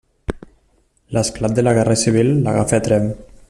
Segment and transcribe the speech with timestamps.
[1.17, 3.11] L'esclat de la Guerra Civil l'agafa a Tremp.